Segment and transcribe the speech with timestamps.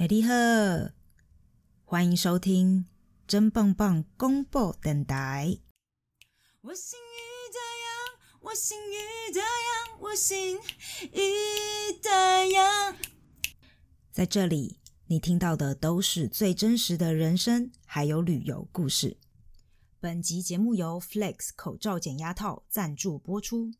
[0.00, 0.32] 哎，你好，
[1.84, 2.86] 欢迎收听
[3.26, 5.58] 真棒棒公布电台。
[6.60, 10.56] 我心已这样，我心已这样，我心
[11.12, 12.96] 已这样。
[14.12, 19.16] 在这里，你听到的都是最真实的人生，还有旅游故事。
[19.98, 23.72] 本集节目由 Flex 口罩减压套赞助播出。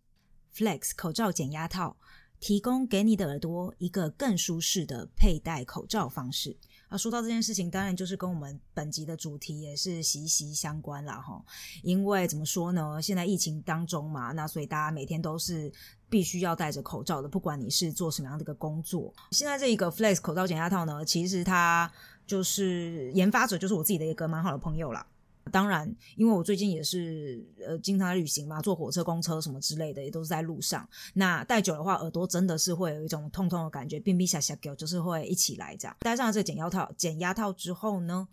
[0.53, 1.97] Flex 口罩减压套。
[2.41, 6.57] 提供给你的耳朵一个更舒适的佩戴口罩方式
[6.89, 6.97] 啊！
[6.97, 11.45] 说到这件事情，当然就是跟我们本集的主题也是息息相关了哈。
[11.83, 13.01] 因为怎么说呢？
[13.03, 15.71] 现在疫情当中嘛，那所以大家每天都是
[16.09, 19.13] 必须要戴着口罩的，不管你是做什么样的一个工作。
[19.33, 21.91] 现在这一个 Flex 口罩减压套呢，其实它
[22.27, 25.05] 就是研发者就是我自己的一个蛮好的朋友啦。
[25.49, 30.89] 当然，因为我最近也是呃经常旅行嘛，坐火车、公车什么之类的，也都是在路上。
[31.15, 35.97] 那戴久的话，耳朵真的是会有一种痛痛的感觉，哔哔下下叫，就是会一起来这样。
[36.01, 38.29] 戴上这个减压套、减压套之后呢，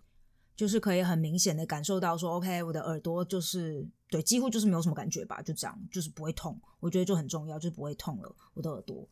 [0.54, 6.60] 就是可以很明显的感受到说，OK，我的耳朵就是对，几乎就是没有什么感觉吧，就这样，就是不会痛。
[6.80, 9.08] 我觉得就很重要，就是不会痛了，我的耳朵。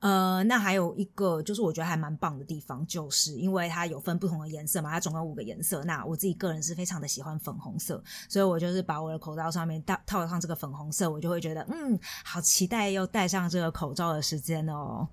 [0.00, 5.82] 呃，那还有一个就是我觉得还蛮棒的地方，就是因为它有分不同的颜色嘛，它总共五个颜色。
[5.84, 15.08] 那我自己个人是非常的喜欢粉红色，所以我就是把我的口罩上面套套上这个粉红色，我就会觉得嗯，好期待又戴上这个口罩的时间哦。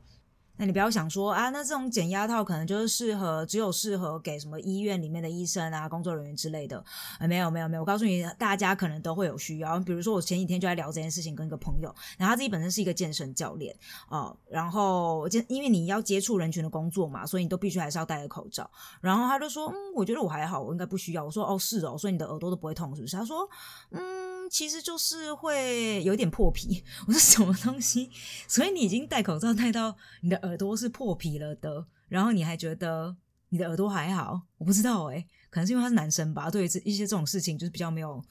[0.66, 6.84] 你不要想说啊，那这种减压套可能就是适合只有适合给什么医院里面的医生啊、工作人员之类的。
[7.22, 9.80] 没有没有没有，我告诉你，大家可能都会有需要。
[9.80, 13.76] 比如说，我前几天就在聊这件事情，跟一个朋友，然后他自己本身是一个健身教练
[14.10, 18.70] 哦，然后就因为你要接触人群的工作嘛，所以你都必须还是要戴着口罩。
[19.02, 21.24] 然后他就说，嗯，我觉得我还好，我应该不需要。
[21.24, 23.16] 我说，哦，是哦，所以你的耳朵都不会痛，是不是？
[23.16, 23.50] 他说，
[23.92, 24.33] 嗯。
[24.50, 28.10] 其实就是会有点破皮，我说什么东西？
[28.48, 33.16] 所以你已经戴口罩戴到你的耳朵是破皮了的，然后你还觉得
[33.50, 34.42] 你的耳朵还好？
[34.58, 38.24] 我不知道哎，可能是因为他是男生吧，对一些这种事情就是比较没有。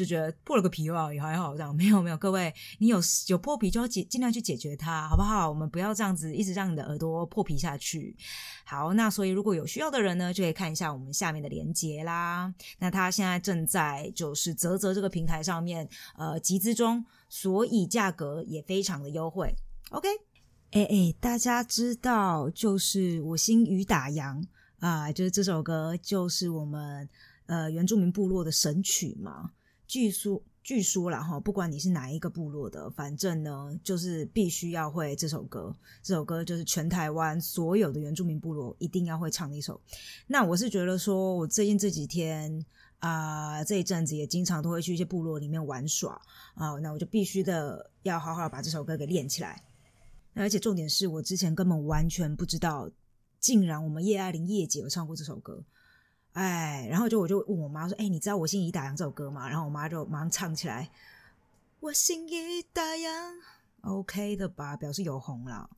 [0.00, 2.98] 就觉得破了个皮吧，也还好这样， 没有没有，各位，你有
[3.28, 5.46] 有破皮就要解，尽量去解决它，好不好？
[5.46, 8.16] 我们不要这样子一直让你的耳朵破皮下去。
[8.64, 12.50] 好，那所以如果有需要的人呢，就可以看一下我们下面的链接啦。
[12.78, 15.86] 那他现在正在就是泽泽这个平台上面
[16.16, 19.54] 呃集资中，所以价格也非常的优惠。
[19.90, 20.08] OK，
[20.70, 24.42] 哎哎，大家知道就是我心雨打烊
[24.78, 27.08] 啊，就是这首歌就是我们
[27.46, 29.50] 呃原住民部落的神曲嘛。
[29.90, 35.74] 据说，据说了哈，不管你是哪一个部落的，反正呢，就是必须要会这首歌。
[36.00, 39.80] 这首歌就是全台湾所有的原住民部落一定要会唱的一首。
[40.28, 42.64] 那我是觉得说，我最近这几天
[43.00, 46.12] 啊，这一阵子也经常都会去一些部落里面玩耍
[46.54, 49.60] 啊，那我就必须的要好好把这首歌给练起来。
[50.34, 52.88] 而且重点是我之前根本完全不知道，
[53.40, 55.64] 竟然我们叶爱玲叶姐有唱过这首歌。
[56.34, 60.88] 哎，然后就我就问我妈说：“哎，你知道我心已打烊这首歌吗？”然后我妈就马上唱起来
[61.80, 63.08] ：“我心已打烊
[63.82, 64.76] ，OK 的吧？
[64.76, 65.68] 表示有红了。”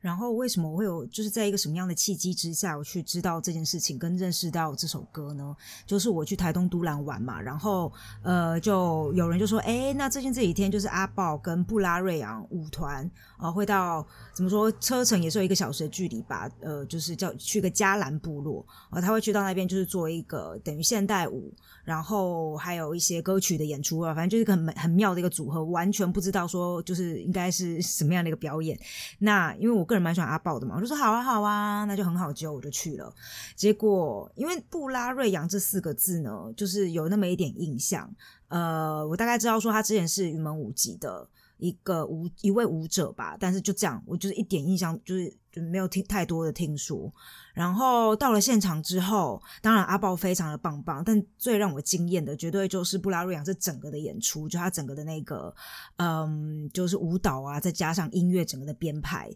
[0.00, 5.56] 然后为什么我会有就是在一个什么样的契机之下，我去知道这件事情跟认识到这首歌呢？
[5.84, 7.92] 就是我去台东都兰玩嘛，然后
[8.22, 16.48] 呃，就有人就说，哎，那最近这几天就是阿豹跟布拉瑞昂舞团啊，会到怎么说车程也是有一个小时的距离吧？
[16.60, 28.78] 呃，就是叫去个加兰部落啊，他会去到那边就是做一个等于现代舞，然后还有一些歌曲的演出啊，反正就是个很很妙的一个组合，完全不知道说就是应该是什么样的一个表演。
[29.18, 29.87] 那因为我。
[29.88, 33.12] 个人蛮喜欢阿豹的嘛，我就说好啊好啊，那就很好揪，我就去了。
[33.56, 38.08] 结果因为布拉瑞扬这四个字呢，就是有那么一点印象。
[38.46, 41.28] 呃，我大概知道说他之前是云门舞集的。
[41.58, 47.12] 一个舞一位舞者吧，但是就这样，我就是一点印象就是就没有听太多的听说。
[47.52, 55.52] 然后到了现场之后，当然阿豹非常的棒棒，但最让我惊艳的绝对就是布拉瑞扬这整个的演出，就他整个的那个
[55.96, 59.28] 嗯，就是舞蹈啊，再加上音乐整个的编排。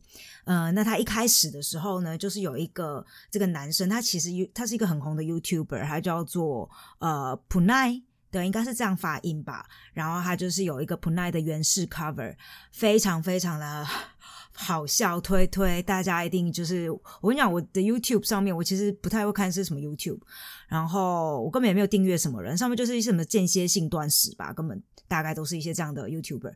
[0.45, 8.01] 呃，那他一开始的时候呢，就是有一个这个男生，他其实他是一个很红的 YouTuber，他叫做呃普奈。
[8.33, 9.65] 对，应该是这样发音吧。
[9.93, 12.35] 然后它就是有一个 Punai 的原式 cover，
[12.73, 13.87] 非常非常的
[14.55, 20.21] 好笑，推推大家一定就是我跟你讲，我的 YouTube 上面我其实不太会看是什么 YouTube，
[20.67, 24.83] 然后我根本也没有订阅什么人，上面就是一些什么间歇性断食吧，根本。
[25.13, 26.55] 大概都是一些这样的 YouTuber，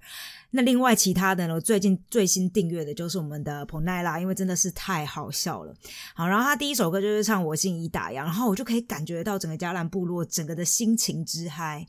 [0.50, 1.61] 那另外其他的呢？
[1.61, 5.75] 最近最新订阅的就是我们的彭奈拉，因为真的是太好笑了。
[6.14, 11.87] 好，然后他第一首歌就是唱《我心已打烊》，然后我就可以感觉到整个加兰部落整个的心情之嗨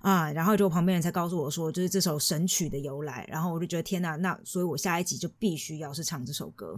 [0.00, 0.32] 啊！
[0.32, 3.24] 然后就旁边人才告诉我说，就是这首神曲的由来。
[3.30, 6.76] 然后我就觉得天哪，那所以我下一集就必须要是唱这首歌。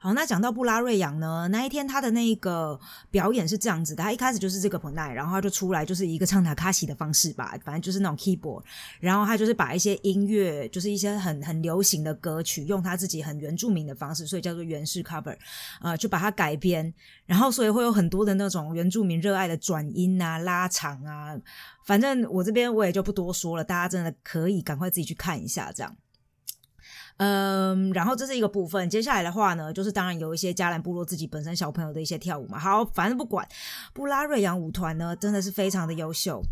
[0.00, 2.78] 好，那讲到布拉瑞扬呢，那一天他的那个
[3.10, 8.62] 表演是这样子的，他一开始就是这个 p o n 然后他就出来就是一个唱塔卡西的方式吧，反正就是那种 keyboard，
[9.00, 15.36] 然后他就是把一些音乐，就是一些很很流行的歌曲，用他自己很原住民的方式，所以叫做原式 cover，
[15.80, 16.94] 啊，就把它改编，
[17.26, 21.36] 然后所以会有很多的那种原住民热爱的转音啊、拉长啊，
[21.84, 25.96] 反正我这边我也就不多说了，大家真的可以赶快自己去看一下，这样。
[27.18, 28.88] 嗯，然后这是一个部分。
[28.88, 32.58] 接下来的话呢，就是当然有一些加兰部落自己本身小朋友的一些跳舞嘛。
[32.58, 33.46] 好，反正不管，
[33.92, 36.42] 布拉瑞扬舞团呢，真的是非常的优秀。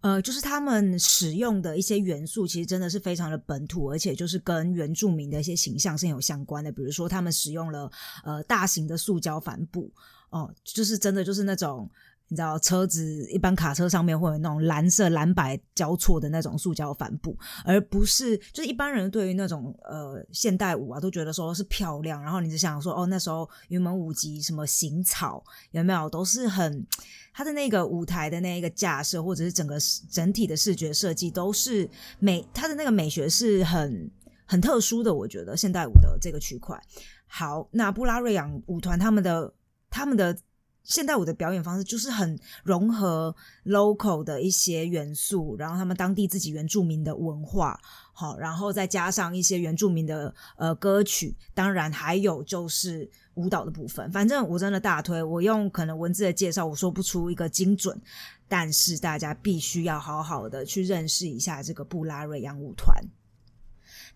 [0.00, 6.70] 呃，就是他们使用的一些元素，其实真的是非常的本土，而且就是跟原住民的一些形象是有相关的。
[6.70, 7.90] 比如说，他们使用了
[8.22, 9.90] 呃大型的塑胶帆布，
[10.30, 11.90] 哦，就是真的就是那种。
[12.28, 26.84] 你知道车子一般卡车上面会有那种蓝色蓝白交错的那种塑胶帆布，而不是就是一般人对于那种呃现代舞啊都觉得说是漂亮，然后你就想说哦那时候云门舞集什么行草有没有都是很
[27.32, 29.76] 它的那个舞台的那一个架设或者是整个
[30.10, 31.88] 整体的视觉设计都是
[32.18, 34.10] 美，它的那个美学是很
[34.46, 36.80] 很特殊的，我觉得现代舞的这个区块。
[37.26, 39.52] 好，那布拉瑞扬舞团他们的
[39.90, 40.36] 他们的。
[40.84, 43.34] 现代舞的表演方式就是很融合
[43.64, 47.80] local 的一些元素，然后他们当地自己原住民的文化，
[48.12, 54.10] 好，然后再加上一些原住民的呃歌曲，当然还有就是舞蹈的部分。
[54.12, 57.98] 反正我真的大推，我用可能文字的介绍我说不出一个精准，
[58.46, 62.94] 但是大家必须要好好的去认识一下这个布拉瑞扬舞团。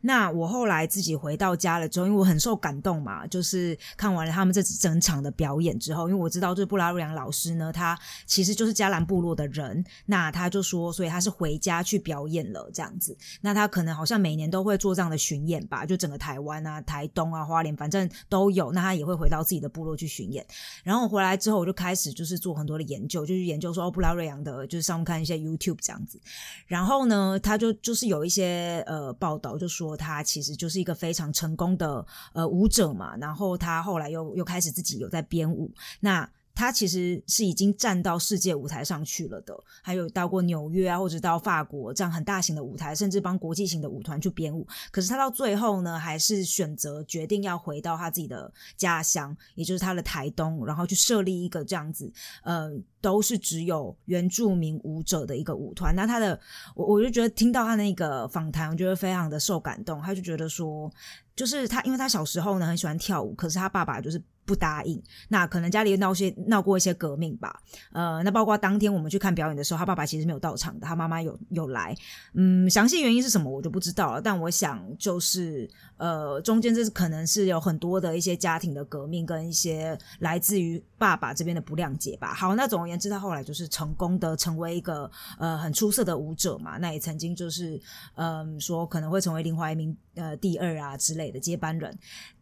[0.00, 13.16] 那我后来自己回到家了之后，因为我很受感动嘛，就是看完了他们这整场的表演之后，因为我知道就是布拉瑞扬老师呢，他其实就是加兰部落的人，那他就说，所以他是回家去表演了这样子。
[13.40, 18.70] 那他可能好像每年都会做这样的巡演吧，就整个台湾啊、台东啊、花莲，反正都有。
[18.70, 20.46] 那他也会回到自己的部落去巡演。
[20.84, 26.20] 然后回来之后，我就开始就是做很多的研究，就是研究说哦布拉瑞扬的，就是上面看一些 YouTube 这样子。
[26.68, 29.87] 然后呢，他就就是有一些呃报道就说。
[29.96, 36.28] 他其实就是一个非常成功的呃舞者嘛，然后他后来又又开始自己有在编舞，那。
[36.58, 44.66] 他其实是已经站到世界舞台上去了的，还有到过纽约啊，或者到法国这样很大型的舞台，甚至帮国际型的舞团去编舞。
[44.90, 52.12] 可是他到最后呢，还是选择决定要回到他自己的家乡，也就是他的台东，然后去设立一个这样子，
[52.42, 55.94] 呃，都是只有原住民舞者的一个舞团。
[55.94, 56.40] 那他的，
[56.74, 60.02] 我我就觉得听到他那个访谈，我觉得非常的受感动。
[60.02, 60.92] 他就觉得说，
[61.36, 64.20] 就是他，因为他小时候呢很喜欢跳舞，可是他爸爸就是。
[64.48, 67.60] 不答应，那可能家里闹些闹过一些革命吧。
[67.92, 71.94] 呃，那包括当天我们去看表演的时候，他爸爸其实没有到场的，他妈妈有有来。
[72.32, 74.22] 嗯，详细原因是什么我就不知道了。
[74.22, 75.68] 但我想就是
[75.98, 82.32] 呃，中间这是可能是有很多的一些家庭的革命跟一些来自于爸爸这边的不谅解吧。
[82.32, 86.78] 好，那总而言之，他后来就是成功的成为一个呃很出色的舞者嘛。
[86.78, 87.78] 那也曾经就是
[88.14, 91.98] 嗯说可能会成为林怀民呃第二啊之类的接班人。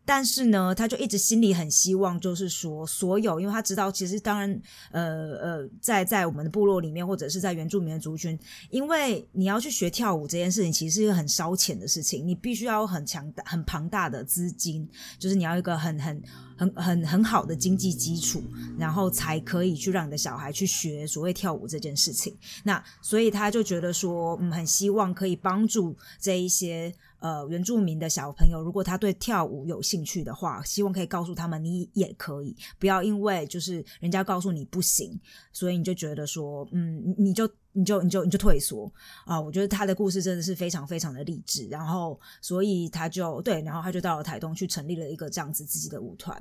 [0.07, 4.63] 但是呢，他就一直心里很希望，就是说，所有，因为他知道，其实当然，
[4.93, 8.39] 呃呃，在在我们的部落里面，或者是在原住民的族群，
[8.71, 14.89] 因为你要去学跳舞这件事情，其实是一个很烧钱的事情，你必须要有很强大、很庞大的资金，
[15.19, 16.23] 就是你要一个很很
[16.57, 18.41] 很很很好的经济基础，
[18.79, 22.33] 然后才可以去让你的小孩去学所谓跳舞这件事情。
[22.63, 26.95] 那所以他就觉得说，嗯，很希望可以帮助这一些。
[27.19, 35.19] 呃，原住民的小朋友，如果他对跳舞有兴趣的话，希望可以告诉他们，你也可以，不要因为就是人家告诉你不行，
[35.53, 38.93] 所以你就觉得说，嗯，你就你就你就你就退缩
[39.25, 39.41] 啊。
[39.41, 46.41] 我觉得他的故事真的是非常非常的励志，然后所以他就对，然后他就到了台东去成立了一个这样子自己的舞团。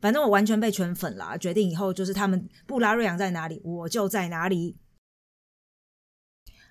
[0.00, 4.76] 反正我完全被圈粉了，决定以后就是他们布拉瑞扬在哪里，我就在哪里。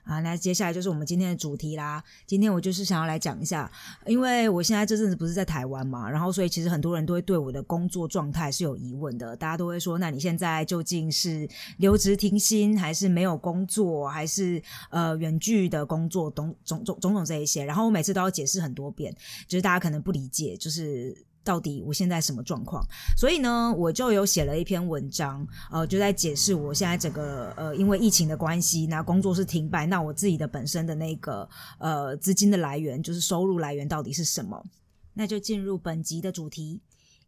[0.10, 2.04] 啊，那接下来就是我们今天的主题啦。
[2.26, 3.72] 今天我就是想要来讲一下，
[4.08, 9.38] 因为我现在这阵子不是在台湾嘛，然后所以其实很多人都会对我的工作状态是有疑问的。
[9.38, 11.48] 大家都会说，那你现在究竟是
[11.78, 17.64] 留职停薪，还是没有工作，还是呃远距的工作，种种种种种这一些？
[17.64, 19.16] 然后我每次都要解释很多遍，
[19.48, 21.29] 就是大家可能不理解，就是。
[21.44, 22.86] 到底我现在什么状况？
[23.18, 34.66] 所以呢，我就有写了一篇文章，呃，就在解释我现在整个呃，因为疫情的关系，那工作是停摆，那我自己的本身的那个呃资金的来源，就是收入来源到底是什么？
[35.14, 36.82] 那就进入本集的主题：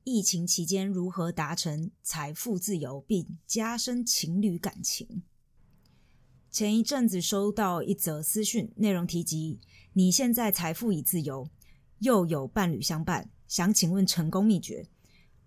[0.03, 5.23] 疫情期间如何达成财富自由，并加深情侣感情。
[6.49, 9.59] 前一阵子收到一则私讯，内容提及
[9.93, 11.49] 你现在财富已自由，
[11.99, 13.29] 又有伴侣相伴。
[13.51, 14.87] 想请问成功秘诀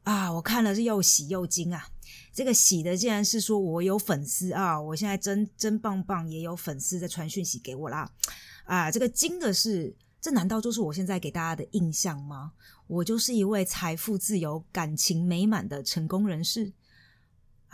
[0.03, 0.31] 啊！
[0.31, 1.89] 我看了是又喜又惊啊！
[2.35, 4.79] 这个喜的竟然是说我有粉丝啊！
[4.79, 8.13] 我现在真真棒棒，也有粉丝在传讯息给我啦！
[8.67, 12.53] 啊，这个惊的是，这难道就是我现在给大家的印象吗？
[12.89, 16.75] 我就是一位财富自由、感情美满的成功人士。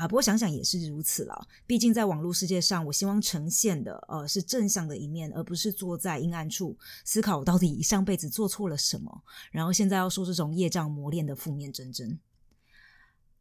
[0.01, 1.47] 啊，不过想想也是如此了。
[1.67, 12.19] 毕竟在网络世界上，我希望呈现的呃是正向的一面，而不是坐在阴暗处思考我到底上辈子做错了什么，然后现在要说这种业障磨练的负面真真。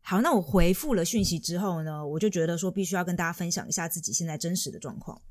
[0.02, 5.22] 好，那我回复了讯息之后呢，我就觉得说必须要跟大家分享一下自己现在真实的状况。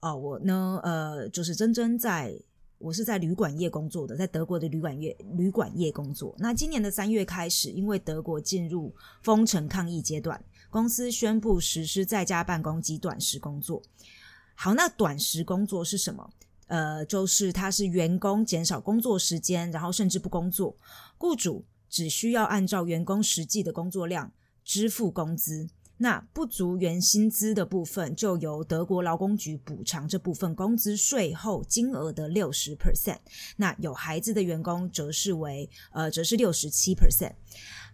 [0.00, 2.38] 哦，我呢，呃，就是真真在。
[2.84, 6.34] 我是在旅馆业工作的，在德国的旅馆业旅馆业工作。
[6.36, 10.38] 那今年的三月开始，因为德国进入封城抗疫阶段，
[10.68, 13.80] 公司宣布实施在家办公及短时工作。
[14.54, 16.28] 好，那短时工作是什么？
[16.66, 20.76] 呃，就是它是员工减少工作时间，然后甚至不工作，
[21.16, 24.30] 雇主只需要按照员工实际的工作量
[24.62, 25.70] 支付工资。
[25.96, 33.18] 那不足原薪资的部分，就由德国劳工局补偿这部分工资税后金额的六十 percent。
[33.56, 37.32] 那有孩子的员工则是为呃，则是六十七 percent。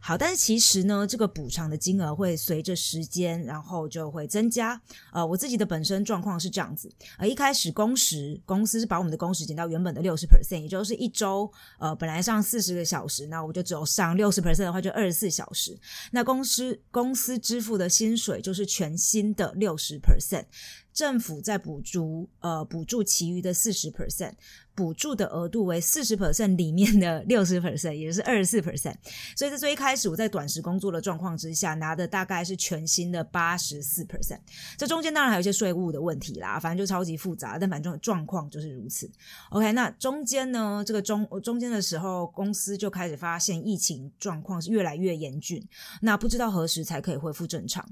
[0.02, 4.80] 好，但是其实呢，这个补偿的金额会随着时间，然后就会增加。
[5.12, 15.78] 呃，我自己的本身状况是这样子，呃，一开始工时公司是把我们的工时减到原本的六十 percent，也就是一周呃本来上四十个小时，那我就只有上六十 percent 的话，就二十四小时。
[16.12, 20.45] 那公司公司支付的薪水就是全新的六十 percent，
[21.00, 24.35] 政府在补助呃补助其余的四十 percent。
[24.73, 28.95] 补助的额度为四十 percent 里面的六十 percent，也就是二十四 percent。
[29.37, 34.38] 所以在最一开始我在短时工作的状况之下，拿的大概是全新的八十四 percent。
[34.78, 37.59] 这中间当然还有一些税务的问题啦，反正就超级复杂。
[37.59, 39.11] 但反正状况就是如此。
[39.50, 45.62] OK，那中间呢，这个中中间的时候，公司就开始发现疫情状况是越来越严峻。
[46.00, 47.87] 那不知道何时才可以恢复正常？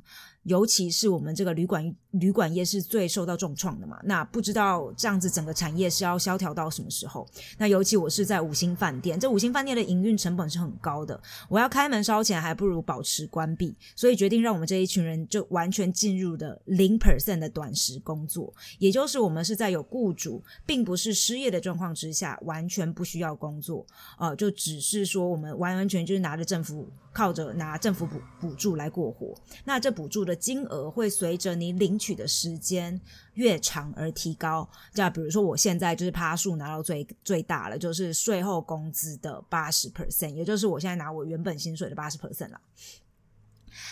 [0.44, 3.98] 尤其是我们这个旅馆旅馆业是最受到重创的嘛。
[4.04, 6.68] 那不知道这样子整个产业是要萧条到。
[6.70, 7.26] 什么时候？
[7.56, 23.84] 那尤其我是在五星饭店，这五星饭店的营运成本是很高的，我要开门烧钱，还不如保持关闭，所以决定让我们这一群人就完全进入的零 percent 的短时工作，也就是我们是在有雇主，并不是失业的状况之下，完全不需要工作，
[24.18, 32.77] 呃，就只是说我们完完全就是拿着政府靠着拿政府补补助来过活，那这补助的金额会随着你领取的时间。
[33.34, 42.60] 越长而提高，样比如说我现在就是趴数拿到最最大了，就是税后工资的八十 percent，也就是我现在拿我原本薪水的八十 percent 了。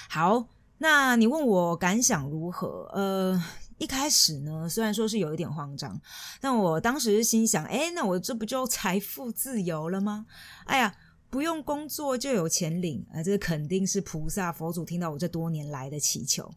[0.09, 2.91] 好，那你问我感想如何？
[2.93, 3.43] 呃，
[3.79, 6.01] 一开始呢，虽然说是有一点慌张，
[6.41, 10.27] 但我当时心想，哎，那我这不就财富自由了吗？
[10.65, 10.95] 哎呀，
[11.29, 16.51] 不用工作就有钱领啊，这肯定是菩萨佛祖听到我这多年来的祈求。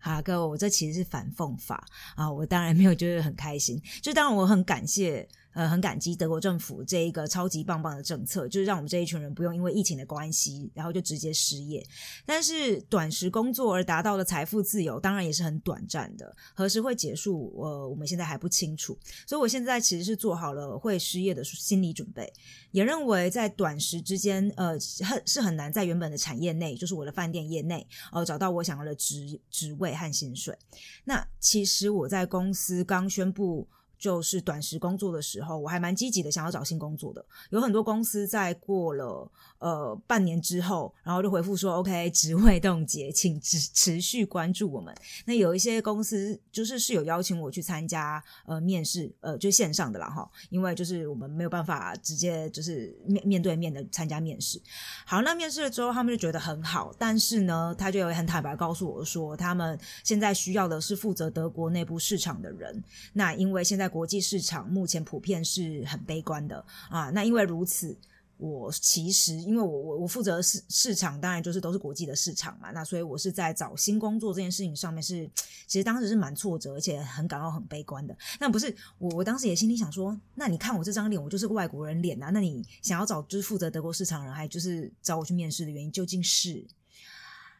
[0.00, 5.28] 啊，各位，我这其实是反讽法啊，我当然没有觉得很开心，就当然我很感谢。
[5.54, 11.84] 呃，很感激德国政府这一个超级棒棒的政策，就是让我们这一群人不用因为疫情的关系，然后就直接失业。
[12.24, 16.36] 但是短时工作而达到的财富自由，当然也是很短暂的。
[16.54, 17.52] 何时会结束？
[17.60, 18.96] 呃，我们现在还不清楚。
[19.26, 22.32] 所以我现在其实是做好了会失业的心理准备，
[22.70, 30.56] 也认为在短时之间，呃，很是很难在原本的产业内，就是我的饭店业内，呃，找到我想要的职职位和薪水。
[31.04, 33.66] 那其实我在公司刚宣布。
[33.98, 37.24] 就是短时工作的时候，我还蛮积极的，想要找新工作的。
[37.50, 44.94] 有很多公司在过了呃半年之后，然后就回复说：“OK， 职位冻结，请持持续关注我们。”
[45.26, 54.60] 那有一些公司就是是有邀请我去参加呃面试，呃就线上的啦哈，因为就是我们没有办法直接就是面面对面的参加面试。
[55.06, 62.82] 好，那面试了之后，他们就觉得很好，但是呢，他就有很坦白告诉我说，他们现在需要的是负责德国内部市场的人。
[63.12, 67.10] 那因为现在国际市场目前普遍是很悲观的啊。
[67.10, 67.96] 那因为如此，
[68.38, 72.70] 我其实因为我我我负责市市场，当然就是都是国际的市场嘛。
[72.70, 75.28] 那所以我是在找新工作这件事情上面是，
[75.66, 78.16] 其实当时是蛮挫折，而且很感到很悲观的。
[78.38, 82.30] 那不是我我当时也心里想说，那你看我这张脸，我就是个外国人脸啊。
[82.30, 86.64] 那你想要找就是负责德国市场人，还就是找我去面试的原因究竟是？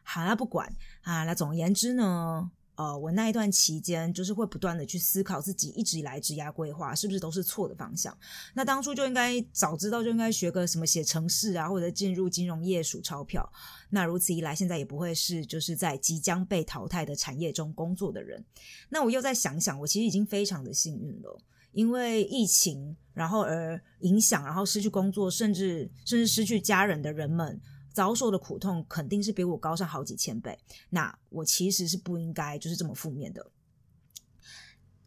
[0.05, 1.25] 好，那不管啊。
[1.25, 2.51] 那总而言之呢？
[2.79, 8.17] 呃，我那一段期间就是会不断的去思考自己一直以来职涯规划是不是都是错的方向。
[8.55, 13.53] 那当初就应该早知道就应该学个什么写程式啊，或者进入金融业数钞票。
[13.91, 18.45] 那如此一来，现在也不会是就是在即将被淘汰的产业中工作的人。
[18.91, 21.37] 那我又再想想，我其实已经非常的幸运了。
[21.73, 27.61] 因为疫情然后而影响，然后失去工作，甚至甚至失去家人的人们。
[27.99, 30.57] 遭受的苦痛肯定是比我高上好几千倍，
[30.89, 33.45] 那我其实是不应该就是这么负面的。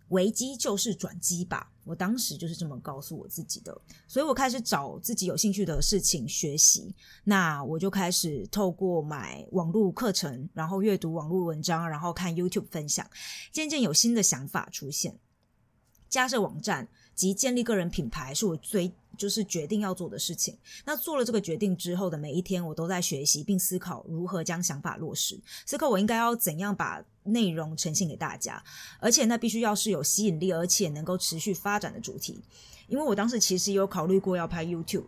[0.10, 6.94] 危机就是转机吧，我当时就是这么告诉我自己的，所以我开始找自己有兴趣的事情学习。
[7.24, 13.10] 那我就开始透过买网络课程，然后阅读网络文章，然后看 YouTube 分享，
[13.54, 15.18] 渐渐有新的想法出现，
[16.10, 16.90] 加设网站。
[17.14, 20.58] 及建立个人品牌是我最就是决定要做的事情。
[20.86, 28.64] 那做了这个决定之后的每一天，我都在学习并思考如何将想法落实，思考我应该要怎样把内容呈现给大家，
[29.00, 32.42] 而且那必须要是有吸引力而且能够持续发展的主题。
[32.88, 35.06] 因为我当时其实有考虑过要拍 YouTube，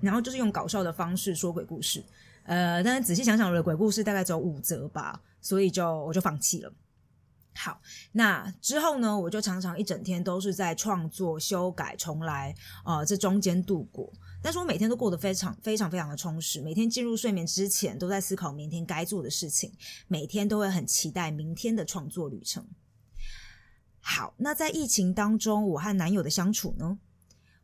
[0.00, 2.02] 然后就是用搞笑的方式说鬼故事，
[2.42, 6.72] 呃，但是仔细想想，我的鬼故事大概只有五则吧，所以就我就放弃了。
[7.56, 7.80] 好，
[8.12, 9.16] 那之后呢？
[9.16, 14.12] 我就常常一整天都是在创作、修改、重来，呃，这中间度过。
[14.42, 16.60] 但是我每天都过得非常、非常、非常的充实。
[16.60, 19.72] 每天进入睡眠之前，都在思考明天该做的事情。
[20.08, 22.66] 每天都会很期待明天的创作旅程。
[24.00, 26.98] 好，那在疫情当中，我和男友的相处呢？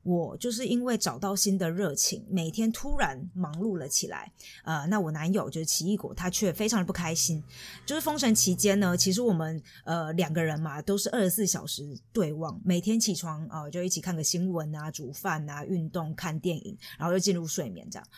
[0.03, 4.33] 我就是因为找到新的热情，每天突然忙碌了起来。
[4.65, 7.43] 呃，那我男友就是奇异果，他却非常的不开心。
[7.85, 18.09] 就是封城期间呢，其实我们呃两个人嘛，都是二十四小时对望，每天起床啊就一起看个新闻啊，煮饭啊，运动，看电影，然后就进入睡眠这样。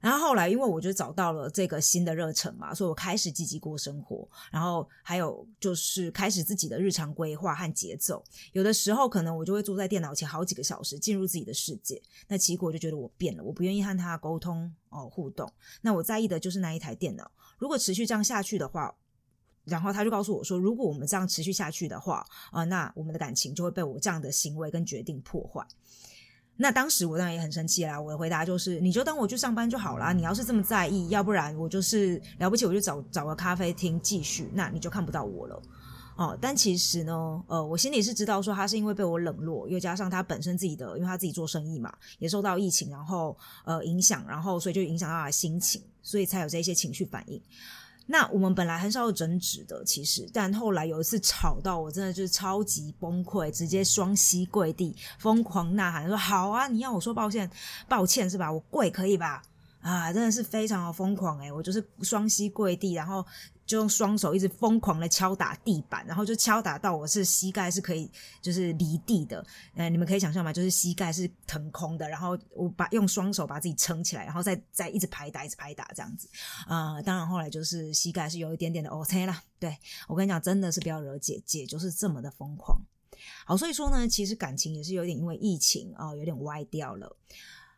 [0.00, 4.28] 然后后来，因为我就找到了这个新的热忱嘛，所以我开始积极过生活。
[4.52, 8.22] 然后还有就是开始自己的日常规划和节奏。
[8.52, 12.00] 有的时候可能我就会坐在电脑前好几个小时，进入自己的世界。
[12.28, 15.50] 那奇果就觉得我变了，我不愿意和他沟通哦互动。
[15.80, 17.30] 那我在意的就是那一台电脑。
[17.58, 18.94] 如果持续这样下去的话，
[19.64, 25.66] 然后他就告诉我说，如果我们这样持续下去的话，啊，那我们的感情就会被我这样的行为跟决定破坏。
[26.58, 30.12] 那当时我当然也很生气啦，我的回答就是，你就当我去上班就好啦。
[30.12, 35.62] 你要是这么在意，要不然我就是了不起，我就找找个咖啡厅继续，那你就看不到我了。
[36.16, 47.38] 哦，但其实呢，呃，我心里是知道说他是因为被我冷落，又加上他本身自己的，因为他自己做生意嘛，也受到疫情然后呃影响，然后所以就影响到他的心情，所以才有这些情绪反应。
[48.06, 57.50] 那我们本来很少有争执的，其实，但后来有一次吵到我，真的就是超级崩溃，直接双膝跪地，疯狂呐喊说：“好啊，你要我说抱歉，
[57.88, 58.52] 抱歉是吧？
[58.52, 59.42] 我跪可以吧？
[59.80, 63.24] 啊，真的是非常的疯狂诶，我就是双膝跪地，然后。”
[63.66, 68.08] 就用双手一直疯狂的敲打地板，然后就敲打到我是膝盖是可以
[68.40, 70.52] 就是离地的，呃，你们可以想象吗？
[70.52, 76.28] 就是膝盖是腾空的，然后我把用双手把自己撑起来，然后再再一直拍打，一直拍打这样子，
[76.68, 79.42] 啊，当然后来就是膝盖是有一点点的 OK 啦。
[79.58, 79.76] 对
[80.06, 82.80] 我跟你讲，真的是不要惹姐姐，就是这么的疯狂。
[83.44, 87.16] 好，所以说呢，其实感情也是有点因为疫情啊，有点歪掉了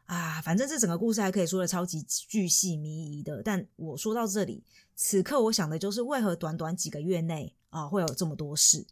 [0.05, 0.43] 啊。
[0.43, 4.63] 反正这整个故事还可以说的超级巨细靡遗的，但我说到这里。
[5.01, 8.85] 此刻我想的就是为何短短几个月内啊会有这么多事？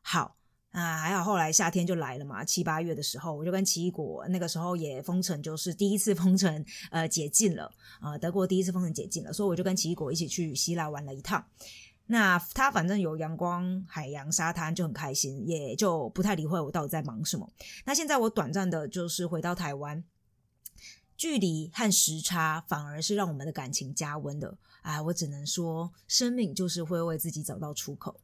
[0.00, 0.36] 好
[0.70, 7.68] 啊，还好后来夏天就来了嘛，七八月的时候我就跟奇异果那个时候也封城，就是第一次封城呃解禁了
[7.98, 11.44] 啊，德国第一次封城解禁了，所以我就跟奇异果一起去希腊玩了一趟。
[12.06, 17.50] 那他反正有阳光、海洋、沙滩就很开心，也就不太理会我到底在忙什么。
[17.84, 20.04] 那现在我短暂的就是回到台湾。
[21.16, 24.56] 距离和时差反而是让我们的感情加温的
[24.88, 25.02] 啊！
[25.02, 28.18] 我只能说，生命就是会为自己找到出口，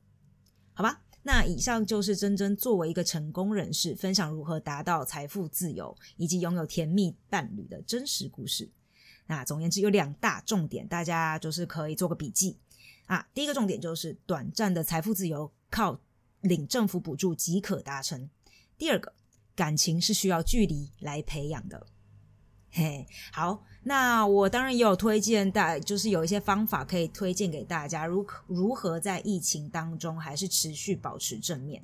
[0.72, 1.03] 好吧？
[1.22, 8.70] 那以上就是真真作为一个成功人士，分享如何达到财富自由以及拥有甜蜜伴侣的真实故事。
[9.27, 12.59] 那总言之，有两大重点，大家就是可以做个笔记
[13.05, 13.29] 啊。
[13.35, 16.00] 第一个重点就是短暂的财富自由靠
[16.40, 18.27] 领政府补助即可达成；
[18.79, 19.12] 第二个，
[19.55, 21.87] 感情是需要距离来培养的。
[22.76, 31.80] 嘿，好，那我当然也有推荐大，就是有一些方法可以推荐给大家，如如何在疫情当中还是持续保持正面。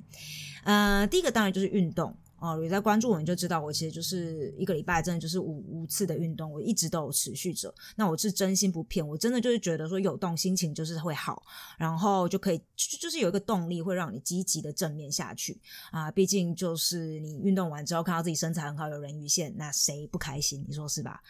[0.65, 2.13] 呃，第一个当然就是运动。
[2.41, 7.71] 哦，有在关注我，你就知道我其实就是一个礼拜真的就是五五次的运动，我一直都有持续着。
[7.95, 11.43] 那我是真心不骗，我真的就是觉得说有动心情就是会好，
[11.77, 16.09] 然后就可以就就是有一个动力会让你积极的正面下去啊。
[16.09, 20.65] 毕竟就是你运动完之后看到自己身材很好，有人鱼线，那谁不开心？
[20.67, 21.21] 你说是吧？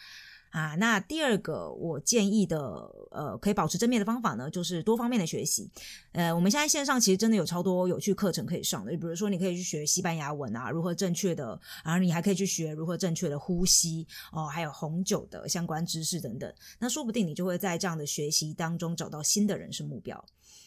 [0.52, 2.58] 啊，那第二个我建议的，
[3.10, 5.70] 呃，可以保持正面的方法呢，就是多方面的学习。
[6.12, 16.52] 呃，我们现在线上其实真的有超多有趣课程可以上的，比如说你可以去学西班牙文啊，如何正确的，然后你还可以去学如何正确的呼吸哦，还有红酒的相关知识等等。
[16.78, 20.22] 那说不定你就会在这样的学习当中找到新的人生目标。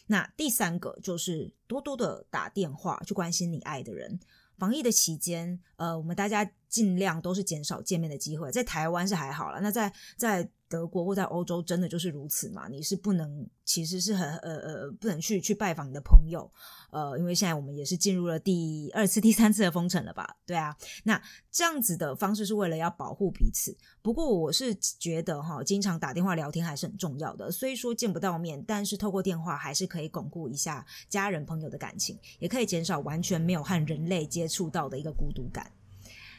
[0.08, 4.18] 那第三个就是多多的打电话去关心你爱的人。
[4.58, 8.52] 防疫的期间，呃，我们大家尽量都是减少见面的机会。
[8.52, 12.68] 在台湾是还好了，那在在德国或在欧洲，真的就是如此嘛？
[12.68, 16.50] 你是不能，其实是很呃呃，不能去去拜访你的朋友。
[16.90, 20.36] 呃，因为现在我们也是进入了第二次、 第三次的封城了吧？
[20.44, 23.74] 对啊，那这样子的方式是为了要保护彼此。
[24.02, 27.50] 不过我是觉得哈，经常打电话聊天还是很重要的。
[27.50, 35.72] 虽说见不到面，但是透过电话还是可以巩固一下家人朋友的感情，也可以减少完全没有和人类接触到的一个孤独感。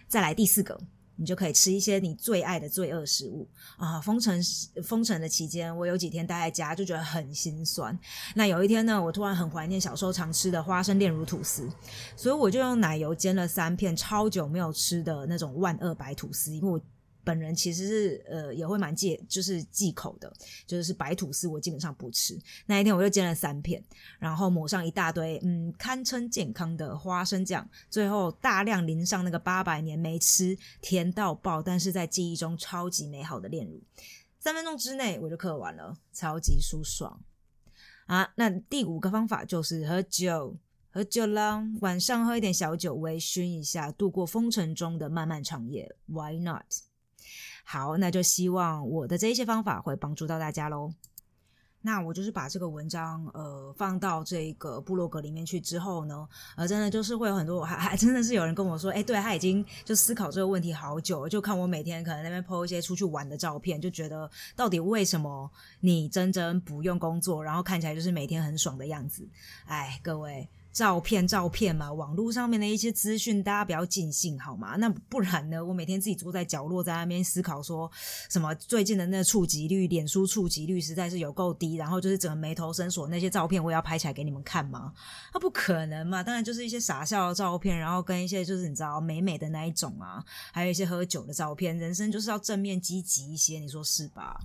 [0.07, 0.79] 再来第四个。
[1.19, 3.99] 你就可以吃一些你最爱的罪恶食物啊！
[3.99, 4.39] 封城
[4.83, 7.97] 封城的期间，我有几天待在家，就觉得很心酸。
[8.35, 11.67] 那有一天呢，我突然很怀念小时候常吃的花生炼乳吐司，
[12.15, 16.79] 所以我就用奶油煎了三片超久没有吃的那种万恶白吐司，因为我。
[17.27, 20.31] 本人其实是呃也会蛮忌，就是忌口的，
[20.65, 22.39] 就是白吐司我基本上不吃。
[22.67, 23.83] 那一天我就煎了三片，
[24.17, 33.83] 然后抹上一大堆嗯堪称健康的花生酱，最后大量淋上那个八百年没吃甜到爆，但是在记忆中超级美好的炼乳。
[34.39, 37.19] 三分钟之内我就嗑完了，超级舒爽
[38.05, 38.31] 啊！
[38.35, 40.55] 那第五个方法就是喝酒，
[40.89, 45.93] 喝酒啦，晚上喝一点小酒微醺一下，度过风尘中的漫漫长夜。
[46.05, 46.63] Why not？
[47.69, 50.93] 好，那就希望我的这一些方法会帮助到大家喽。
[51.81, 56.25] 那我就是把这个文章呃放到这个部落格里面去之后呢，
[56.55, 65.51] 呃，真的就是会有很多，还 还真的是有人跟我说，哎，对他已经就思考这个问题好久，就看我每天可能那边 po 一些出去玩的照片，就觉得到底为什么
[65.81, 69.27] 你真真不用工作，然后看起来就是每天很爽的样子？
[69.65, 70.47] 哎，各位。
[70.77, 74.75] 照片，照片嘛，网络上面的一些资讯，大家不要尽信好吗？
[74.75, 75.65] 那不然呢？
[75.65, 77.91] 我每天自己坐在角落，在那边思考，说
[78.29, 84.93] 什么最近的那触及率，脸书触及率实在是有够低，然后就是整个眉头深锁，那些照片我也要拍起来给你们看吗？
[85.33, 86.21] 那不可能嘛！
[86.21, 91.75] 当然就是一些傻笑的照片，然后跟一些就是你知道美美的那一种啊，还有一些喝酒的照片。
[91.75, 94.39] 人生就是要正面积极一些，你说是吧？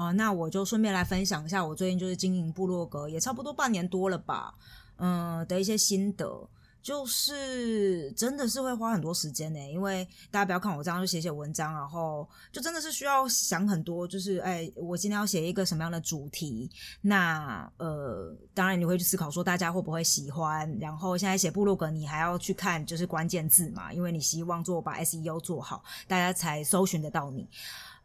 [0.00, 4.54] 哦，那我就顺便来分享一下我最近就是经营部落格，也差不多半年多了吧，
[4.96, 6.48] 嗯的一些心得，
[6.82, 16.70] 就是真的是会花很多时间呢，因为大家不要看我这样就写写文章，然后就真的是需要想很多，就是哎，我今天要写一个什么样的主题，
[17.02, 27.46] 那呃，当然你会去思考说大家会不会喜欢，然后现在写部落格你还要去看就是关键字嘛，因为你希望做把 SEO 做好，大家才搜寻得到你。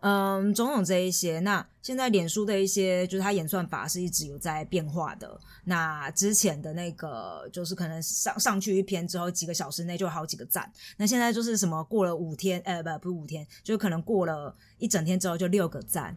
[0.01, 5.39] 嗯，种种这一些，那现在脸书的一些，就是它演算法是一直有在变化的。
[5.63, 10.71] 那之前的那个，就是可能上上去一篇之后，几个小时内就好几个赞。
[10.97, 16.15] 那现在就是什么过了五天，呃，不，不是五天，就可能过了一整天之后就六个赞。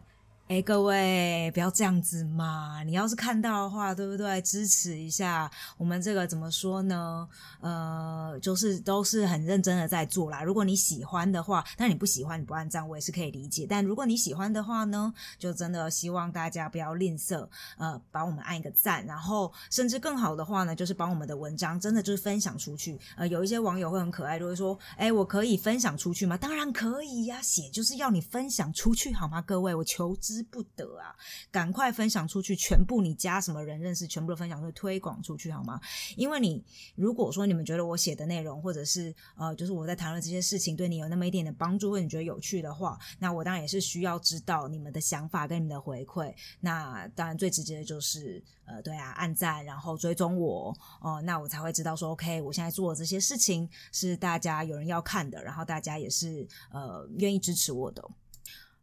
[0.49, 2.81] 哎，各位不要这样子嘛！
[2.83, 4.41] 你要是看到的话，对不对？
[4.41, 7.29] 支持一下我们这个怎么说呢？
[7.61, 10.41] 呃，就是都是很认真的在做啦。
[10.41, 13.67] 如果你喜欢的话，但你不喜欢你不按赞，我也是可以理解。
[13.69, 22.99] 但如果你喜欢的话呢，就真的希望大家不要吝啬，呃，帮我们按一个赞，然后甚至更好的话呢，就是帮我们的文章真的就是分享出去。
[23.17, 29.39] 呃，有一些网友会很可爱，就会说：“哎，我可以分享出去吗？”当然可以呀，写就是要你分享出去，好吗？
[29.43, 31.15] 各位，我求知不得啊！
[31.51, 35.79] 赶快分享出去，全部你加什么人认识，全部都分享出去，推广出去好吗？
[36.15, 36.63] 因为你
[36.95, 46.33] 如果说你们觉得我写的内容，或者是呃，就是我在谈论这些事情，对你有那么一点点帮助，或者你觉得有趣的话，那我当然也是需要知道你们的想法跟你们的回馈。
[46.59, 58.03] 那当然最直接的就是呃，对啊，按赞，然后追踪我哦，那我才会知道说，OK，我现在做的这些事情是大家有人要看的，然后大家也是呃愿意支持我的。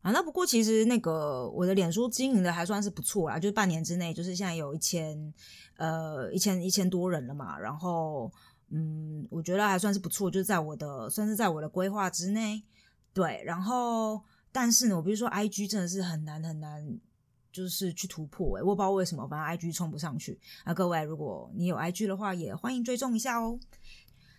[0.07, 5.35] 啊，那不过其实那个我的脸书经营的还算是不错啦，就是半年之内，就是现在有一千
[5.79, 8.31] 呃一千一千多人了嘛，然后
[8.69, 12.63] 嗯，我觉得还算是不错，就是在我的算是在我的规划之内，
[13.13, 17.01] 对，然后但是呢，我比如说 I G 真的是很难很难，
[17.51, 20.73] 就是去突破诶，我不知道为什么，反正 I G 冲不上去啊。
[20.73, 23.59] 各位，如果你有 I G 的话，也欢迎追踪一下哦。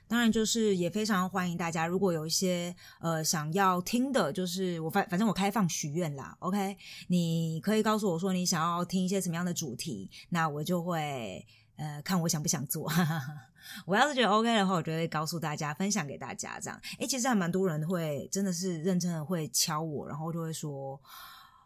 [0.08, 12.90] 当然，就是也非常欢迎大家，如果有一些呃想要听的，就是我反反正我开放许愿啦，OK，你可以告诉我说你想要听一些什么样的主题，那我就会呃看我想不想做。
[13.86, 16.82] 我要是觉得 OK 的话，我就会告诉大家，分享给大家这样。
[17.00, 20.98] 哎，其实还蛮多人会真的是认真的会敲我，然后就会说，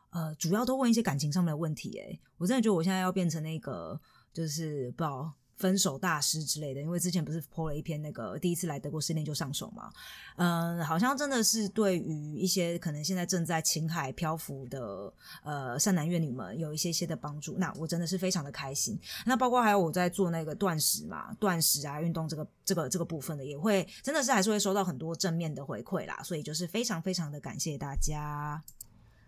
[0.10, 1.96] 呃，主要都问一些感情上面的问题。
[2.00, 4.02] 哎，我真的觉得我现在要变成那个
[4.34, 5.32] 就是不知道。
[5.62, 9.92] 分手大师之类的，因为之前不是 po 了一篇那个第一次来德国失恋就上手嘛，
[10.38, 17.56] 嗯，好像真的是对于一些可能现在正在情海漂浮的呃善男怨女们有一些些的帮助。
[17.60, 19.00] 那我真的是非常的开心。
[19.26, 26.20] 那包括还有我在做那个断食嘛，断食啊，运动这个这个这个部分的，也会真的是还是会收到很多正面的回馈啦。
[26.24, 28.64] 所以就是非常非常的感谢大家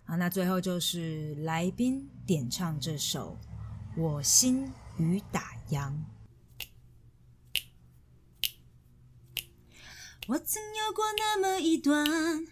[0.06, 0.16] 啊。
[0.16, 3.38] 那最后就是来宾点唱这首
[4.02, 5.90] 《我心雨打烊》。
[10.28, 12.48] 我曾有过那么一段，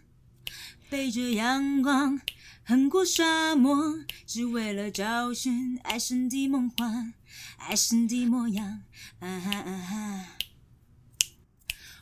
[0.90, 2.20] 背着阳光
[2.66, 7.14] 横过沙漠，只为了找寻爱神的梦幻，
[7.56, 8.84] 爱神的模样。
[9.20, 10.28] 啊哈啊哈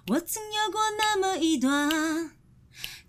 [0.08, 2.32] 我曾有过那么一段，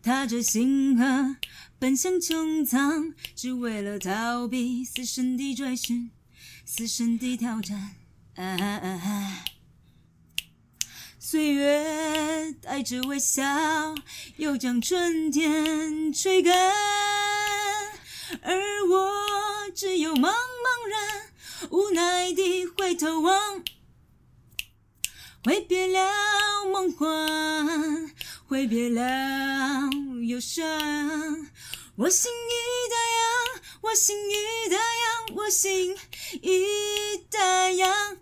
[0.02, 1.36] 踏着星河
[1.78, 6.10] 奔向穹苍，只为了逃避死神的追寻，
[6.66, 7.96] 死神的挑战。
[8.34, 9.44] 啊哈啊哈
[11.30, 13.44] 岁月带着微笑，
[14.36, 16.52] 又将春天吹干，
[18.42, 18.52] 而
[18.90, 20.32] 我只有茫茫
[20.90, 21.30] 然，
[21.70, 23.62] 无奈地回头望，
[25.44, 28.12] 挥别了梦幻，
[28.48, 29.88] 挥别了
[30.26, 30.66] 忧伤。
[31.94, 35.96] 我心已荡漾，我心已荡漾，我心
[36.42, 38.18] 已荡漾，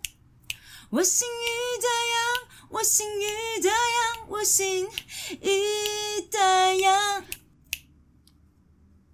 [0.91, 2.48] 我心已大洋。
[2.69, 4.87] 我心已荡漾，我心
[5.41, 7.25] 已荡漾。